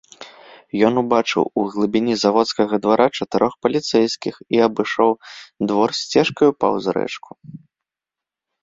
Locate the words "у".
1.47-1.61